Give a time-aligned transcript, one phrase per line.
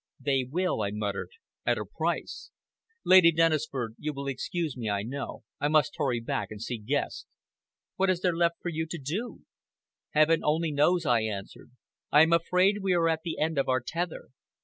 [0.19, 1.29] "They will," I muttered,
[1.63, 2.49] "at a price.
[3.05, 5.43] Lady Dennisford, you will excuse me, I know.
[5.59, 7.27] I must hurry back and see Guest."
[7.97, 9.45] "What is there left for you to do?"
[10.09, 11.69] "Heaven only knows!" I answered.
[12.11, 14.29] "I am afraid we are at the end of our tether.